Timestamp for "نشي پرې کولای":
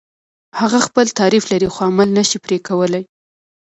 2.17-3.03